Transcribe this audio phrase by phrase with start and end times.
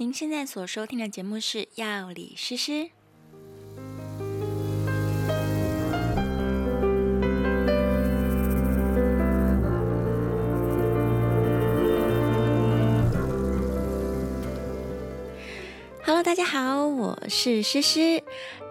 [0.00, 2.72] 您现在所收听的节目是《药理诗诗》。
[16.02, 18.22] Hello，大家好，我是诗诗。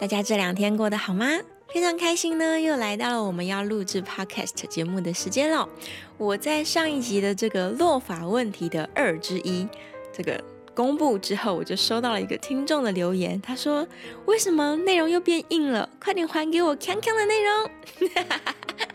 [0.02, 1.28] 大家这两天过得好吗？
[1.72, 5.70] 非常开心呢，又来到了我们要录制 Podcast 节目的时间了。
[6.18, 9.68] 我在上一集的这个落法问题的二之一，
[10.12, 10.44] 这个。
[10.80, 13.86] 公布之后，我就收到了一个听众的留言，他说
[14.26, 15.90] ：“为什么内容又变硬了？
[16.02, 17.70] 快点还给我康康的内容！”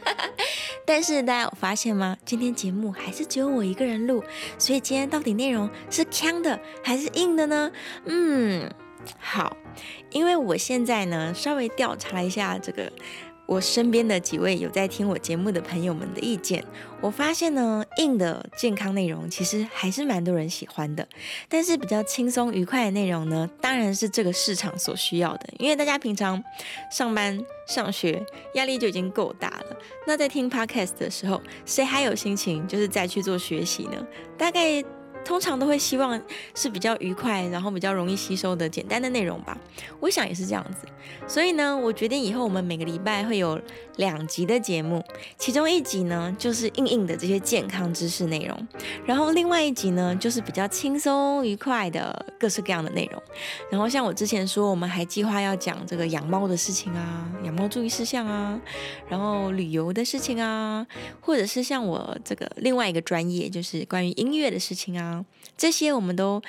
[0.87, 2.17] 但是大家有发现吗？
[2.25, 4.25] 今天节目还是只有我一个人录，
[4.59, 7.71] 所以今天到底内容是康的还是硬的呢？
[8.07, 8.67] 嗯，
[9.19, 9.55] 好，
[10.09, 12.91] 因为我现在呢稍微调查了一下这个。
[13.47, 16.65] 我身边的几位有在听我节目的朋友们的意见，
[17.01, 21.07] 我发现呢，硬的健康内容其实还是蛮多人喜欢的，
[21.49, 26.43] 但是比较轻松愉快的内容呢，当然是这个市场所需要的，因为大家平常
[26.91, 34.07] 上班上学压力就已经够大了，那在听 Podcast 的时候，谁还有心情就是再去做学习呢？
[34.39, 34.83] 大概。
[35.25, 36.21] 通常都会希望
[36.55, 39.57] 是比较愉快，然后比较容易吸收的简单的内容吧。
[40.01, 40.87] 我想也是这样子。
[41.27, 43.61] 所以呢，我决定以后我们每个礼拜会有
[43.97, 45.03] 两集的节目，
[45.39, 48.69] 其中一集呢就是硬硬的这些健康知识内容，
[49.05, 53.23] 然后另外一集呢就是比较轻松愉快的各式各样的内容。
[53.71, 58.61] 然后像我之前说，我们还计划要讲这个养猫的事情啊，养猫注意事项啊，
[59.09, 60.87] 然后旅游的事情啊，
[61.21, 65.14] 或者是像我这个另外一个专业，就是关于音乐的事情啊。
[65.57, 66.43] 这些我们都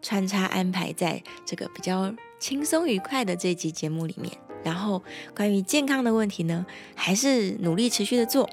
[0.00, 4.32] 穿插安排在这个比较轻松愉快的这集节目里面。
[4.64, 5.02] 然后
[5.34, 8.48] 关于健康的问题呢，还是努力持续的做，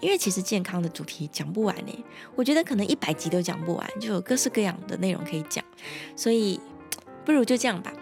[0.00, 2.04] 因为其实健康的主题讲不完呢。
[2.34, 5.64] 我觉得可能一百集都讲不完，就有各式各样的内容可以讲，
[6.16, 6.60] 所以
[7.24, 7.92] 不如就这样吧。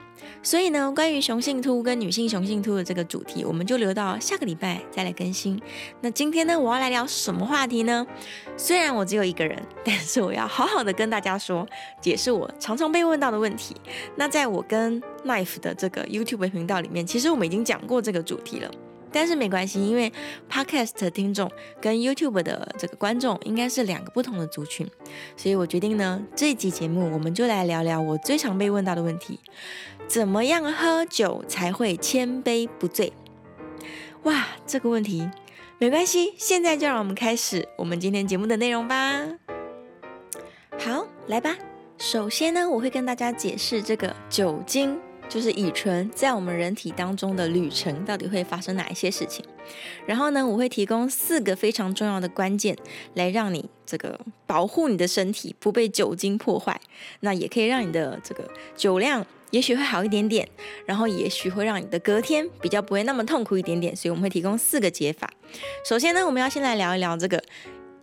[0.43, 5.61] 所以呢，关于雄性秃跟女性雄性秃的这个主题，我们就留到下个礼拜再来更新。
[6.01, 8.07] 那今天呢，我要来聊什么话题呢？
[8.57, 11.67] 虽然我只有一个人，但是我要好好的跟大家说，
[12.01, 13.77] 解释我常常被问到的问题。
[14.17, 18.71] 那在我跟 nife 的这个 YouTube 频道里面，其实我们已经讲过这个主题了。
[19.13, 20.13] 但是没关系，因为
[20.51, 21.51] Podcast 听众
[21.81, 24.87] 跟 YouTube 的这个观众应该是两个不同的族群，
[25.37, 29.41] 所以我决定呢，这一集节目我们就来聊聊我最常被问到的问题：
[30.07, 33.13] 怎么样喝酒才会千杯不醉？
[34.25, 35.29] 哇，这个问题
[35.79, 39.27] 没关系，现在就让我们开始我们今天节目的内容吧。
[40.79, 41.57] 好，来吧。
[41.99, 44.99] 首先呢，我会跟大家解释这个酒精。
[45.31, 49.45] 就是乙醇在我们人体当中的旅程到底会发生哪一些事情？
[50.05, 52.77] 然后呢，我会提供四个非常重要的关键，
[53.15, 56.79] 来让你这个保护你的身体不被酒精破坏。
[57.21, 60.49] 那也可以让你的这个酒量也许会好一点点，
[60.85, 63.95] 然后也许会让你的隔天比较不会那么痛苦一点点。
[63.95, 65.31] 所以我们会提供四个解法。
[65.85, 67.41] 首先呢，我们要先来聊一聊这个。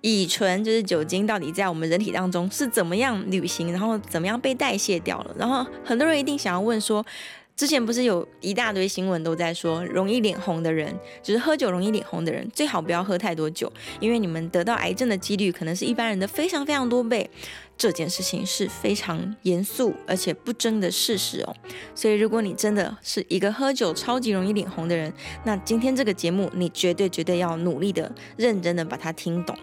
[0.01, 5.35] 乙醇就是酒精，到底在我们人体当中是怎么样旅行，然后怎么样被代谢掉了？
[5.37, 7.05] 然后很多人一定想要问说，
[7.55, 10.93] 之前不是有一大堆新闻都在说，容易脸红的人，
[11.23, 17.29] 就是喝酒容易脸红的人，最好不要喝太多酒，因为你们得到癌症的几率可能是一般人的非常非常多倍。
[17.75, 21.55] 这件事情是非常严肃而且不争的事实哦。
[21.93, 29.55] 所以如果你真的是一个喝酒超级容易脸红的人，那今天这个节目你绝对绝对要努力的、认真的把它听懂。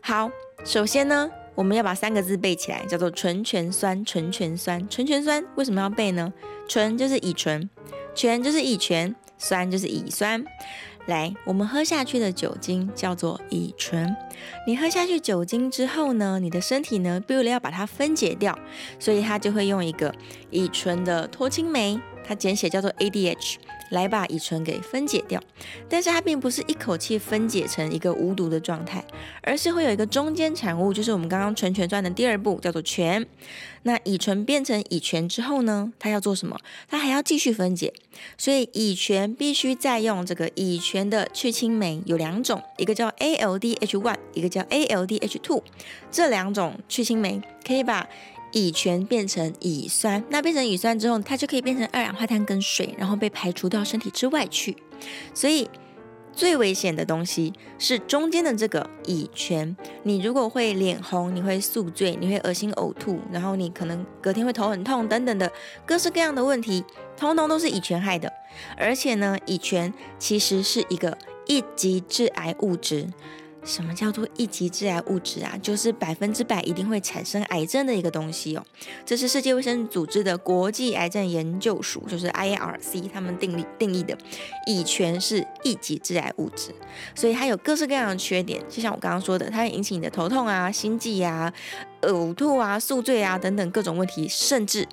[0.00, 0.30] 好，
[0.64, 4.04] 首先呢，我们要把三个字背起来，叫做醇醛酸。
[4.04, 6.32] 醇醛酸，醇醛酸为什么要背呢？
[6.68, 7.68] 醇就是乙醇，
[8.14, 10.44] 醛就是乙醛，酸就是乙酸。
[11.06, 14.16] 来，我们喝下去的酒精叫做乙醇。
[14.66, 18.58] 你喝下去酒精之后呢，你的身体呢，为了要把它分解掉，
[18.98, 20.12] 所以它就会用一个
[20.50, 23.56] 乙醇的脱氢酶，它简写叫做 ADH。
[23.90, 25.40] 来把乙醇给分解掉，
[25.88, 29.04] 但是它并不是一口气分解成一个无毒的状态，
[29.42, 33.24] 而是会有一个中间产物，就是我们刚刚醇醛酸的第二步，叫做醛。
[33.84, 36.58] 那乙醇变成乙醛之后呢，它要做什么？
[36.88, 37.94] 它还要继续分解，
[38.36, 45.62] 所以乙醛必须再用这个乙醛的去氢酶，有两种，一个叫 ALDH1，一个叫 ALDH2，
[46.10, 48.04] 这两种去氢酶可以把。
[48.56, 54.74] 乙醛变成乙酸，那变成乙酸之后，它就可以变成二氧化碳跟水，然后被排除到身体之外去。
[55.34, 55.68] 所以
[56.32, 59.76] 最危险的东西是中间的这个乙醛。
[60.04, 65.52] 你如果会脸红，你会宿醉，你会恶心呕吐，然后你可能隔天会头很痛等等的
[65.84, 66.82] 各式各样的问题，
[67.14, 68.32] 通通都是乙醛害的。
[68.78, 73.06] 而且呢，乙醛其实是一个一级致癌物质。
[73.66, 75.58] 什么叫做一级致癌物质啊？
[75.60, 78.64] 就是百分之百一定会产生癌症的一个东西哦。
[79.04, 84.16] 这是世界卫生组织的国际癌症研究署，就是 IARC 他们定义定义的，
[84.66, 86.72] 乙醛是一级致癌物质，
[87.14, 91.52] 所以它有各式各样的缺点，就像我刚刚说的，它会引起你的头痛啊、心悸啊、
[92.02, 94.86] 呕吐啊、宿醉啊等等各种问题，甚至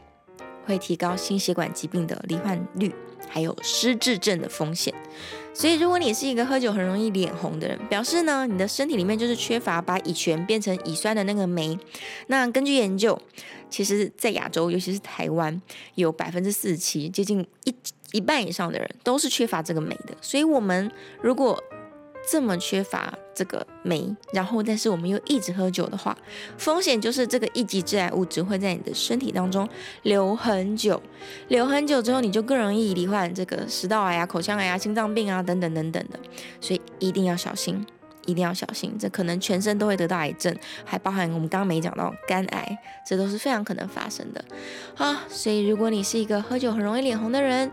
[0.65, 2.93] 会提高心血管疾病的罹患率，
[3.29, 4.91] 还有失智症的风险。
[5.55, 11.77] 所以，如果你是一个喝酒很容易脸红的人，表示呢，你的身体里面就是缺乏把乙醛变成乙酸的那个酶。
[12.27, 13.21] 那根据研究，
[13.69, 15.61] 其实，在亚洲，尤其是台湾，
[15.95, 17.75] 有百分之四十七，接近一
[18.13, 20.15] 一半以上的人都是缺乏这个酶的。
[20.21, 20.91] 所以，我们
[21.21, 21.61] 如果
[22.29, 26.17] 这么缺乏这个酶，然后但是我们又一直喝酒的话，
[26.57, 29.67] 风险就是这个一级致癌物质会在你的身体当中
[30.03, 31.01] 留很久，
[31.49, 36.19] 留很久之后，你就更容易罹患这个食道癌啊、口腔癌啊、心脏病啊等等等等的，
[36.61, 37.85] 所以一定要小心，
[38.25, 40.55] 一定要小心，这可能全身都会得到癌症，
[40.85, 44.45] 还包含我们刚刚没讲到肝癌，这都是非常可能发生的
[44.95, 45.25] 啊。
[45.27, 47.69] 所以如果你是一个喝酒很容易脸红的人，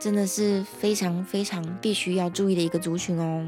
[0.00, 3.46] 真的是非常非常必须要注意的一个族群哦。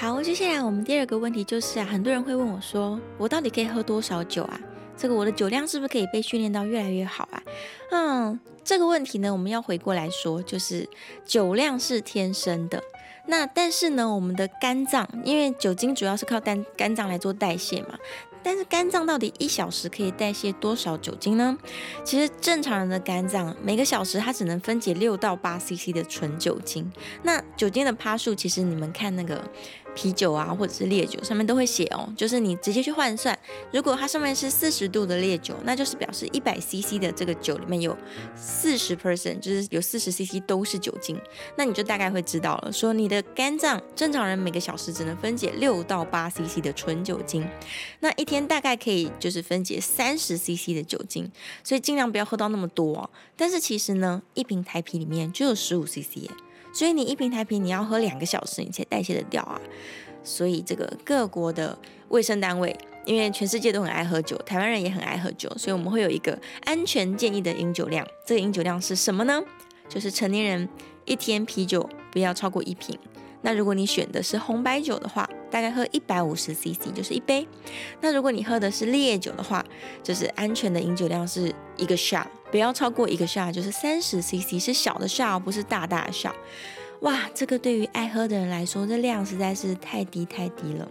[0.00, 4.60] 好，接下来我们第二个问题就是啊，很多人会问我说，我到底可以喝多少酒啊？
[4.96, 7.42] 这个我的酒量是不是可以被训练到越来越好啊？
[7.90, 10.88] 嗯，这个问题呢，我们要回过来说，就是
[11.26, 12.80] 酒量是天生的，
[13.26, 17.98] 那但是呢，我们的肝脏，因为酒精主要是靠肝肝脏来做代谢嘛。
[18.40, 21.58] 但是肝脏到底一小时可以代谢多少酒精呢？
[22.04, 26.90] 其实正常人的肝脏每个小时它只能分解六到八 CC 的纯酒精。
[27.24, 29.42] 那酒精的趴数，其实你们看那个
[29.94, 33.36] 啤酒啊，或者是烈酒上面都会写哦，就是你直接去换算，
[33.72, 37.96] 如果它上面是四十度的烈酒，那就是表示一百 CC 的这个酒里面有
[38.36, 41.20] 四十 percent，就是有四十 CC 都是酒精。
[41.56, 47.46] 那你就大概会知道了，说你的肝脏正常人每个小时只能分解六到八 CC 的纯酒精，
[48.00, 51.30] 那一天大概可以就是分解三十 CC 的酒精，
[51.64, 53.10] 所以尽量不要喝到那么多哦。
[53.36, 56.30] 但是其实呢，一瓶台啤里面就有十五 CC 耶，
[56.78, 59.60] 所以你一瓶台啤你要喝两个小时你才代谢得掉啊。
[60.22, 61.76] 所以这个各国的
[62.10, 68.06] 卫生单位，因为全世界都很爱喝酒，台湾人也很爱喝酒，所以我们会有一个安全建议的饮酒量。
[68.24, 69.42] 这个饮酒量是什么呢？
[69.88, 70.68] 就是成年人
[71.04, 72.96] 一天啤酒不要超过一瓶。
[73.42, 77.46] 那如果你选的是红白酒的话，大概喝一百五十 CC 就是一杯。
[78.00, 79.64] 那如果你喝的是烈酒的话，
[80.02, 86.34] 就是安全的饮酒量是一个 shot，不要超过一个 shot，就是三十 CC，是小的 shot，不是大大的 shot。
[87.00, 90.88] 哇，这个对于爱喝的人来说，这量实在是太低太低了。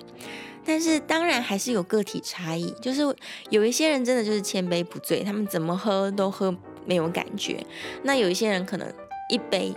[0.65, 3.01] 但是当然还是有个体差异，就是
[3.49, 6.55] 有一些人真的就是千杯不醉，他们怎么喝都喝
[6.85, 7.65] 没有感觉。
[8.03, 8.87] 那有一些人可能
[9.29, 9.73] 一杯。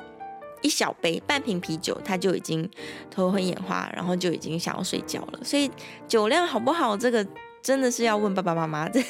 [0.62, 2.68] 一小杯半瓶啤酒，他就已经
[3.10, 5.40] 头昏眼花，然后就已经想要睡觉了。
[5.42, 5.70] 所以
[6.06, 7.26] 酒量好不好，这个
[7.62, 8.88] 真的是要问爸爸妈妈。
[8.88, 9.02] 这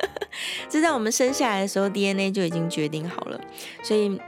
[0.68, 3.40] 这在我们生下来的时候，DNA 就已经决定好了。
[3.82, 4.20] 所以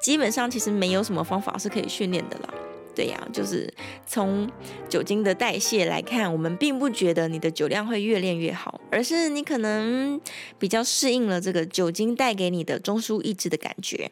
[0.00, 2.54] 基本上其实没有什么方法是可以训练的了。
[2.94, 3.68] 对呀，就是
[4.06, 4.48] 从
[4.88, 10.20] 酒精的代谢来看，我们并不觉得你的酒量会越练越好，而是你可能
[10.60, 14.08] 比较适应了这个酒精带给你的中枢抑制的感觉。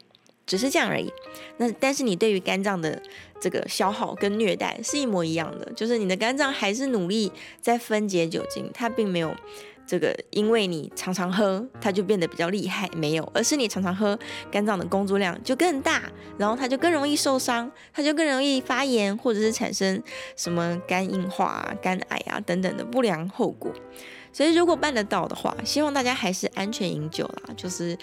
[0.46, 1.12] 只是这样而已。
[1.56, 3.00] 那但是你对于肝脏的
[3.40, 7.30] 这个消耗跟虐待是一模一样的，就是你的肝脏还是努力
[7.60, 9.34] 在分解酒精，它并没有
[9.86, 14.18] 这个因为你常常喝它就变得比较厉害，没有，而是你常常喝，
[14.50, 16.02] 肝脏的工作量就更大，
[16.38, 20.02] 然后它就更容易受伤，它就更容易发炎或者是产生
[20.36, 23.72] 什么肝硬化啊、肝癌啊等等的不良后果。
[24.32, 27.98] 所以如果办得到的话，希望大家还是安全饮酒啦，就是。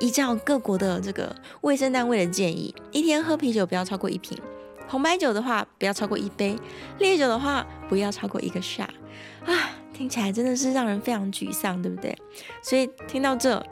[0.00, 4.36] 依照各国的这个卫生单位的建议，一天喝啤酒不要超过一瓶，
[4.88, 6.56] 红白酒的话不要超过一杯，
[6.98, 8.88] 烈酒的话不要超过一个 shot
[9.44, 12.16] 啊，听起来真的是让人非常沮丧，对不对？
[12.62, 13.64] 所以听到这，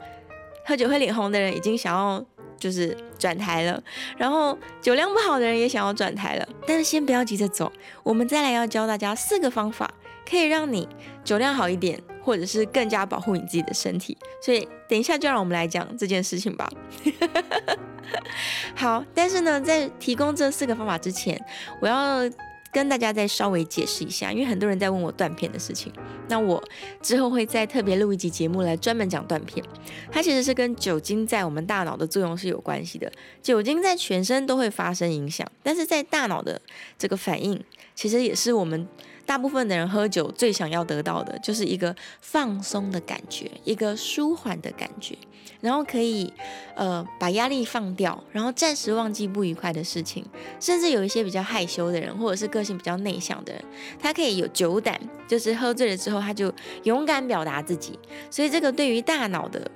[0.65, 2.23] 喝酒会脸红的人已经想要
[2.57, 3.83] 就是转台了，
[4.17, 7.71] 然后酒量不好的人也想要转台了，但是先不要急着走，
[8.03, 9.91] 我们再来要教大家四个方法，
[10.29, 10.87] 可以让你
[11.23, 12.01] 酒量好一点。
[12.23, 16.69] 或者是更加保护你自己的身体，所以等一下就让我们来讲这件事情吧。
[18.75, 21.39] 好，但是呢，在提供这四个方法之前，
[21.79, 22.29] 我要
[22.71, 25.91] 跟大家再稍微解释一下，因为很多人在问我断片的事情。
[26.27, 26.61] 那我
[27.01, 29.63] 之后会再特别录一集节目来专门讲断片。
[30.09, 33.11] 它其实是跟酒精在我们大脑的作用是有关系的。
[33.41, 36.61] 酒精在全身都会发生影响，但是在大脑的
[36.97, 37.61] 这个反应。
[37.93, 38.87] 其实也是我们
[39.25, 45.17] 大部分的人喝酒最想要得到的，就是一个放松的感觉，一个舒缓的感觉，
[45.61, 46.31] 然后可以
[46.75, 50.25] 呃把压力放掉，然后暂时忘记不愉快的事情。
[50.59, 53.63] 甚至有一些比较害羞的人，或者是个性比较内向的人，
[53.99, 57.97] 他可以有酒胆，就是喝醉了之后他就勇敢表达自己。
[58.29, 59.69] 所以这个对于大脑的。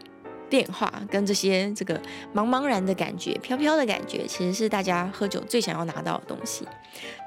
[0.56, 2.00] 变化跟这些这个
[2.34, 6.66] 茫茫然的感觉、飘飘的感觉，其实是大家喝酒最想要拿到的东西。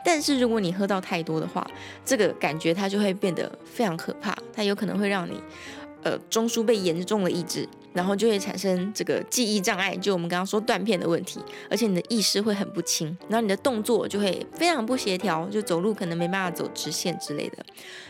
[0.02, 1.70] 但是如果你喝到太多的话，
[2.06, 5.38] 这个感觉它就会变得非常可怕，它有可能会让你。
[6.04, 11.40] 呃，中枢被严重的抑制，然后就会产生这个记忆障碍，就我们刚刚说断片的问题，
[11.70, 17.58] 而且你的意识会很不清，然后你的动作就会非常不协调，就走路可能没办法走直线之类的。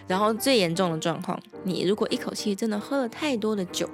[0.06, 3.88] 然后最严重的状况，你如果一口气真的喝了太多的酒，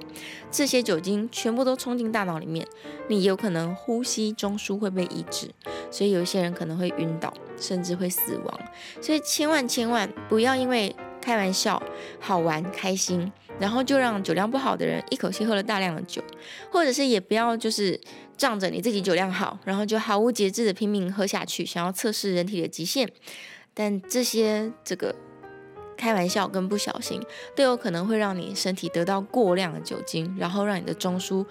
[0.49, 2.65] 这些酒精全部都冲进大脑里面，
[3.07, 5.49] 你有可能呼吸中枢会被抑制，
[5.91, 8.59] 所以有一些人可能会晕倒，甚至会死亡。
[9.01, 11.81] 所以千万千万不要因为开玩笑、
[12.19, 13.31] 好玩、开心。
[13.59, 16.21] 然后就让酒量不好的人一口气喝了大量的酒，
[16.71, 17.99] 或者是也不要就是
[18.37, 23.09] 仗着你自己酒量好，然后就毫无节制的拼命喝下去，想要测试人体的极限。
[23.73, 25.13] 但这些这个
[25.97, 27.21] 开玩笑跟不小心
[27.55, 31.45] 都有可能会让你身体得到过量的酒精，然后让你的中枢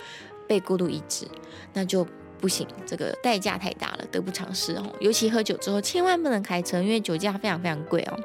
[0.47, 1.27] 被过度抑制，
[1.73, 2.07] 那就
[2.39, 4.85] 不行，这个代价太大了，得不偿失哦。
[5.01, 8.19] 尤其喝酒之后，千万不能开车，因为酒驾非常非常贵哦。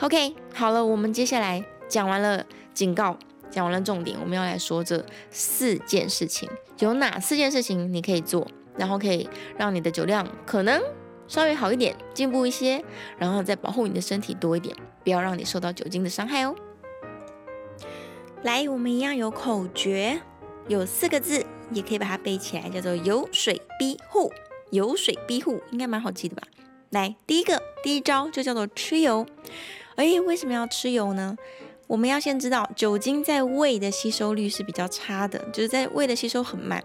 [0.00, 2.44] OK，好了，我们接下来讲完了。
[2.72, 3.14] 警告
[3.50, 10.82] 讲完了重点，我们要来说这四件事情，有哪四件事情你可以做，然后可以让你的酒量可能
[11.28, 12.82] 稍微好一点，进步一些，
[13.18, 16.56] 然后再保护你的身体多一点，不要让你受到酒精的伤害哦。
[18.42, 20.22] 来，我们一样有口诀，
[20.68, 24.32] 有四个字，也可以把它背起来，叫做“有水逼护”。
[24.72, 26.42] 有水逼护应该蛮好记的吧？
[26.88, 29.26] 来，第一个第一招就叫做吃油。
[29.96, 31.36] 哎，为什么要吃油呢？
[31.92, 36.82] 我们要先知道，酒精在胃的吸收率是比较差的，就是在胃的吸收很慢，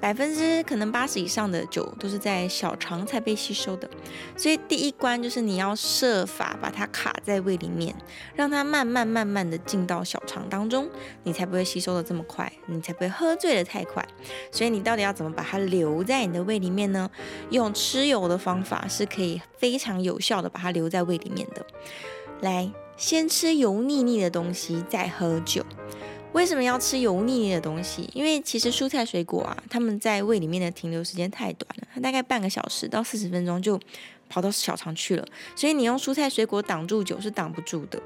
[0.00, 3.88] 百分之可能八十以上的酒都是在小肠才被吸收的。
[4.36, 7.94] 所以第一关就是你要设法把它卡在胃里面，
[8.34, 10.90] 让它慢慢慢慢的进到小肠当中，
[11.22, 14.04] 你才不会吸收的这么快，你才不会喝醉的太快。
[14.50, 17.08] 所以你到底要怎么把它留在你的胃里面呢？
[17.50, 21.64] 用吃油的方法是可以非常有效的把它留在胃里面的。
[22.40, 22.68] 来。
[22.98, 25.64] 先吃油腻腻的东西，再喝酒。
[26.32, 28.10] 为什么要吃油腻腻的东西？
[28.12, 33.80] 因为其实蔬菜水果啊，它们在胃里面的停留时间太短了，它大概半个小时到四十分钟就
[34.28, 35.24] 跑到小肠去了。
[35.56, 38.02] 所以你用蔬菜水果挡住酒是挡不住的。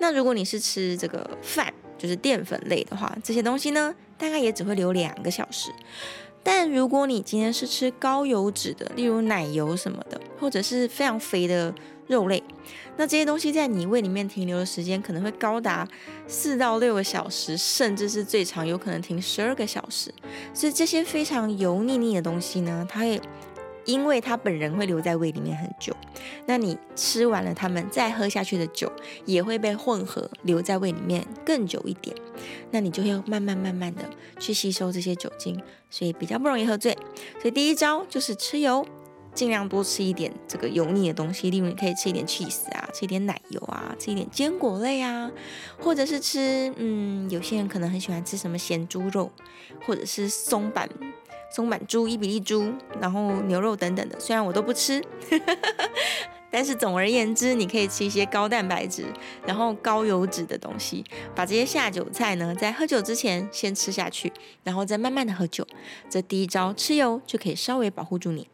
[0.00, 5.70] 那如果你是吃这个饭，就是淀粉类的话，这些东西呢，大概也只会留两个小时。
[6.42, 11.74] 但如果你今天是吃高油脂的，例如奶油什么的，或者是非常肥的。
[12.10, 12.42] 肉类，
[12.96, 15.86] 那这些东西在你胃里面停留的时间可能会高达
[16.26, 20.12] 四到六个小时，甚至是最长有可能停十二个小时。
[20.52, 23.20] 所以这些非常油腻腻的东西呢，它会
[23.84, 25.94] 因为它本人会留在胃里面很久，
[26.46, 28.90] 那你吃完了它们再喝下去的酒
[29.24, 32.14] 也会被混合留在胃里面更久一点，
[32.72, 34.02] 那你就会慢慢慢慢的
[34.40, 36.92] 去吸收这些酒精，所以比较不容易喝醉。
[37.40, 38.84] 所以第一招就是吃油。
[39.34, 45.30] 尽量多吃一点这个油腻的东西，例如你可以吃一点 cheese 啊，吃一点奶油啊，吃一点坚果类啊，
[45.78, 49.30] 或者是吃，嗯，有些人可能很喜欢吃什么咸猪肉，
[49.86, 50.88] 或者是松板
[51.52, 54.18] 松板猪、伊比利猪，然后牛肉等等的。
[54.20, 55.02] 虽然我都不吃，
[56.52, 59.04] 但是总而言之，你可以吃一些高蛋白质，
[59.46, 64.32] 然后高油脂的东西，把这些下酒菜呢，在喝酒之前先吃下去，
[64.64, 65.66] 然后再慢慢的喝酒。
[66.08, 68.48] 这第一招吃油就可以稍微保护住你。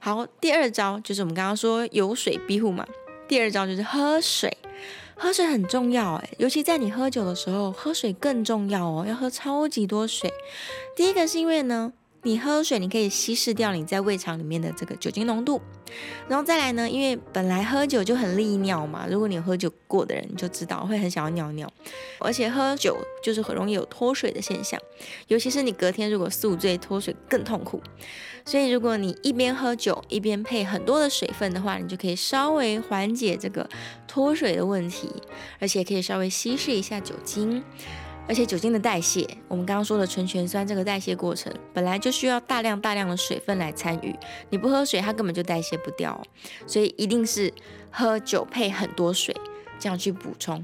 [0.00, 2.86] 好，第二招就是我们刚刚说有水庇护嘛。
[3.26, 4.56] 第二招就是喝水，
[5.14, 10.32] 喝水很重要诶，尤其在你喝酒的时候，喝水更重要哦，要喝超级多水。
[10.96, 11.92] 第一个是因为呢，
[12.28, 15.58] 你喝水你可以稀释掉你在胃肠里面的这个酒精浓度，
[16.28, 21.72] 然后再来呢，因为本来喝酒就很利尿嘛，如果你有喝酒过的人你就知道会很想要尿尿，
[22.18, 24.78] 而且喝酒就是很容易有脱水的现象，
[25.28, 27.82] 尤其是你隔天如果宿醉脱水更痛苦。
[28.44, 33.66] 所以，如果你一边喝酒一边配很多的水分的话，你就可以稍微缓解这个
[34.06, 35.10] 脱水的问题，
[35.58, 37.62] 而且可以稍微稀释一下酒精。
[38.28, 44.14] 而且酒精的代谢，我们刚刚说的醇醛酸这个代谢过程本来就需要大量大量的水分来参与，
[44.50, 46.22] 你不喝水它根本就代谢不掉，
[46.66, 47.52] 所以一定是
[47.90, 49.34] 喝酒配很多水，
[49.78, 50.62] 这样去补充。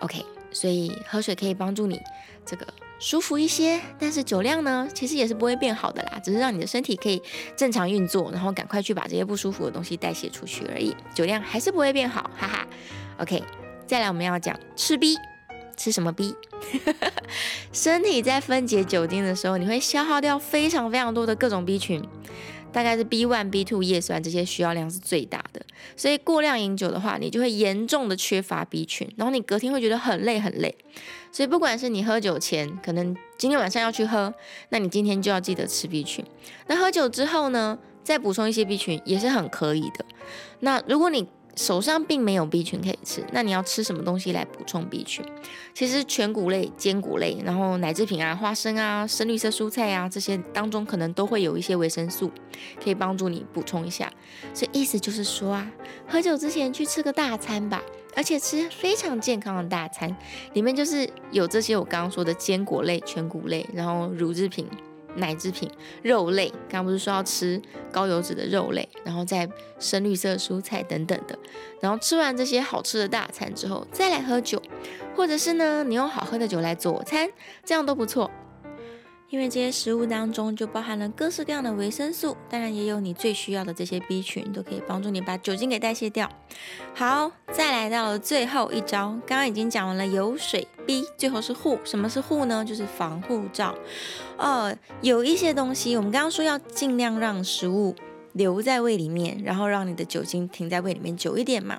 [0.00, 2.00] OK，所以喝水可以帮助你
[2.44, 2.66] 这个。
[2.98, 7.20] 舒服一些，但是酒量呢，其实也是不会变好的啦，只是让你的身体可以
[7.56, 10.94] 正常运作，然后赶快去把这些不舒服的东西代谢出去而已。
[11.12, 12.64] 酒量还是不会变好，哈哈。
[13.18, 13.42] OK，
[13.88, 15.16] 再来我们要讲吃 B，
[15.82, 16.36] 吃什么 B？
[17.72, 22.00] 身体在分解酒精的时候，你会消耗掉非常非常多的各种 B 群。
[22.70, 25.60] 大概是 B one、B two 叶酸这些需要量是最大的，
[25.94, 30.74] 所以过量饮酒的话，你就会严重的缺乏 B 群，然后你隔天会觉得很累很累。
[31.30, 34.32] 所以不管是你喝酒前，可能今天晚上要去喝，
[34.70, 36.24] 那你今天就要记得吃 B 群。
[36.68, 40.06] 那喝酒之后呢，再补充一些 B 群也是很可以的。
[40.60, 45.24] 那如果你手上并没有 B 群可以吃，那你要吃什么东西来补充 B 群？
[45.74, 52.30] 其实全谷类、坚果类，然后奶制品啊、花生啊、深绿色蔬菜啊这些当中，可能都会有一些维生素，
[52.82, 54.10] 可以帮助你补充一下。
[54.54, 55.70] 所以意思就是说啊，
[56.08, 57.82] 喝酒之前去吃个大餐吧，
[58.16, 60.16] 而且吃非常健康的大餐，
[60.54, 64.66] 里面就是有这些我刚刚说的坚果类、全谷类，然后乳制品。
[65.16, 65.70] 奶制品、
[66.02, 71.38] 肉类，刚刚不是说要吃高油脂的肉类，然后再深绿色蔬菜等等的，
[71.80, 74.60] 然后吃完这些好吃的大餐之后，再来喝酒，
[75.14, 77.30] 或者是呢，你用好喝的酒来佐餐，
[77.64, 78.30] 这样都不错。
[79.32, 86.30] 因为这些食物当中就包含了各式各样的维生素，当然也有你最需要的这些 B 群，都可以帮助你把酒精给代谢掉。
[86.94, 91.78] 好，再来到了最后一招，刚刚已经讲完了油水 B，最后是护。
[91.82, 92.62] 什么是护呢？
[92.62, 93.74] 就是防护罩。
[94.36, 97.96] 哦，有一些东西，我们刚刚说要尽量让食物。
[98.32, 101.78] 留在胃里面，然后让你的酒精停在胃里面久一点嘛。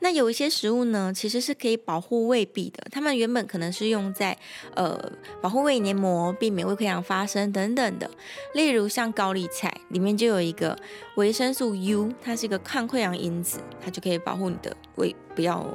[0.00, 2.84] 那有一些食物呢，其实是可以保护胃壁的。
[2.90, 4.36] 它们原本可能是用在
[4.74, 8.10] 呃保护胃黏膜，避免胃溃疡发生等等的。
[8.54, 10.78] 例如像高丽菜里面就有一个
[11.16, 15.66] 维生素 U，它是一个抗溃疡因子，它就可以保护你的胃不要。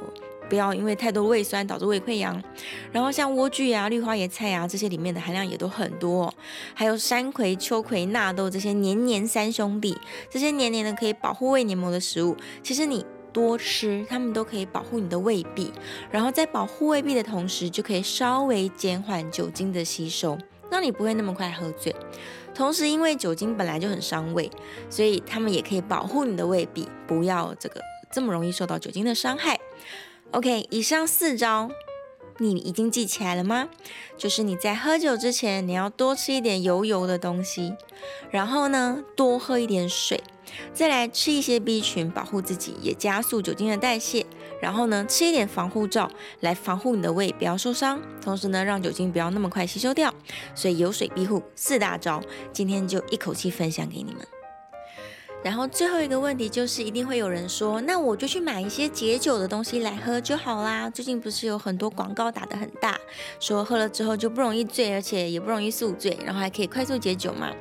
[0.48, 2.42] 不要因为太多胃酸导致胃溃疡，
[2.90, 6.32] 然后像莴苣啊、绿花椰菜啊这些里面的含量也都很多，
[6.74, 9.96] 还有山葵、秋葵、纳豆这些黏黏三兄弟，
[10.30, 15.70] 这些黏黏的可以保护胃黏膜的食物，其实你多吃，它们都可以保护你的胃壁，
[16.10, 20.36] 然后在保护胃壁的同时，就可以稍微减缓酒精的吸收，
[20.70, 21.94] 让你不会那么快喝醉。
[22.54, 24.50] 同时，因为酒精本来就很伤胃，
[24.90, 29.60] 所以它们也可以保护你的胃壁，不要这个这么容易受到酒精的伤害。
[30.32, 31.70] OK，以上四招
[32.36, 33.68] 你已经记起来了吗？
[34.16, 37.74] 就是你在喝酒之前，你要多吃一点油油的东西，
[38.30, 40.22] 然后呢，多喝一点水，
[40.74, 44.26] 再来吃一些 B 群，保护自己，也加速酒精的代谢。
[44.60, 48.00] 然后呢，吃一点防护罩来防护你的胃，不要受伤。
[48.20, 50.12] 同时呢，让酒精不要那么快吸收掉。
[50.54, 52.22] 所以油水庇护四大招，
[52.52, 54.26] 今天就一口气分享给你们。
[55.42, 60.90] 然后最后一个问题就是，一定会有人说，那我就去买一些解酒的东西来喝就好啦。
[60.90, 62.98] 最近不是有很多广告打得很大，
[63.38, 67.52] 说喝了之后就不容易醉，而且也不容易宿醉，然后还可以快速解酒嘛。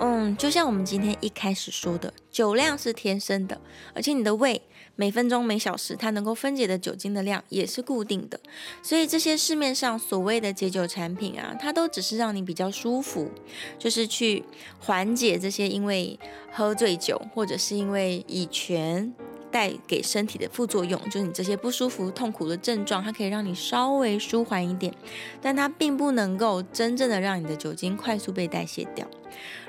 [0.00, 3.60] 嗯，就像我们今天一开始说的，酒量是天生的，
[3.94, 4.60] 而且你的胃。
[4.96, 8.38] 每分钟、每小时，它能够分解的酒精的量也是固定的，
[8.82, 13.30] 所以这些市面上所谓的解酒产品啊，它都只是让你比较舒服，
[13.78, 14.44] 就是去
[14.78, 16.18] 缓解这些因为
[16.52, 19.12] 喝醉酒或者是因为乙醛
[19.50, 24.92] 带给身体的副作用，就是你这些不舒服、痛苦的症状，它可以让你稍微舒缓一点，
[25.40, 29.08] 但它并不能够真正的让你的酒精快速被代谢掉。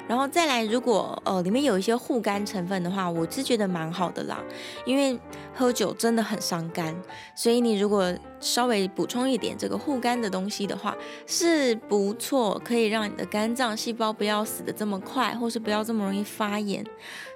[0.08, 4.44] 然后再来，如果呃里面有一些护肝成分的话，我是觉得蛮好的啦，
[4.86, 5.20] 因为
[5.54, 6.96] 喝酒真的很伤肝，
[7.36, 16.86] 所以你如果稍微补充一点这个护肝的东西的话，是不错，可以让你的肝脏细胞不要死得这么快，或是不要这么容易发炎，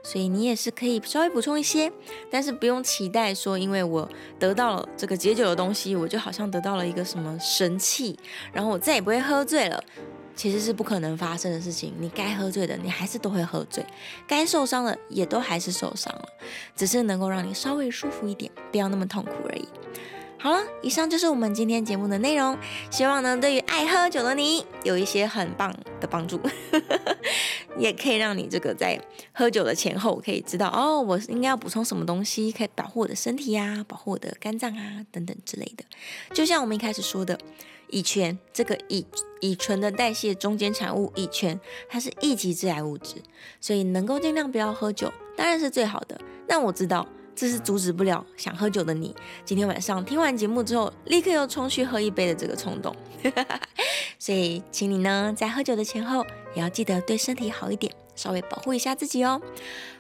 [0.04, 1.92] 所以你也是可以稍微补充一些，
[2.30, 8.18] 但是不用期待说，因为我得到了这个解酒的东西，我就好像得到了一个什么神器，
[8.54, 9.84] 然后我再也不会喝醉了。
[10.40, 11.94] 其实是不可能发生的事情。
[12.00, 13.84] 你该喝醉的，你还是都会喝醉；
[14.26, 16.30] 该受伤的，也都还是受伤了，
[16.78, 19.68] 只是能够让你稍微舒服一点，不要那么痛苦而已。
[20.38, 22.58] 好了，以上就是我们今天节目的内容。
[22.90, 26.40] 希望呢，对于爱喝酒的你，有一些很棒的帮助，
[27.78, 28.98] 也可以让你这个在
[29.34, 35.84] 喝酒的前后可以知道哦，我应该要补充什么东西，可以保护我的身体呀，保护我的肝脏啊，等等之类的。
[36.34, 37.38] 就像我们一开始说的。
[37.92, 39.06] 乙醛，这个乙
[39.42, 43.16] 乙醇的代谢中间产物乙醛，它是一级致癌物质，
[43.60, 46.20] 所以能够尽量不要喝酒，当然是最好的。
[46.48, 52.96] 但我知道这是阻止不了想喝酒的你，今天晚上听完节目之后，立刻又冲去喝一杯的这个冲动。
[54.20, 59.42] 所以，请你呢在喝酒的前后，也要记得对身体好一点，稍微保护一下自己哦。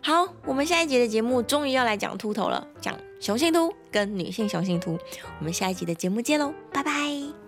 [0.02, 4.98] 好，我们下一集的节目终于要来讲秃头了，讲雄性秃跟女性雄性秃。
[5.40, 7.39] 我们下一集的节目见喽，拜拜。